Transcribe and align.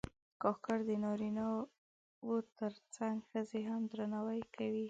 کاکړ 0.41 0.77
د 0.89 0.91
نارینه 1.03 1.45
و 2.27 2.31
تر 2.59 2.73
څنګ 2.95 3.17
ښځې 3.29 3.61
هم 3.69 3.81
درناوي 3.91 4.41
کوي. 4.55 4.79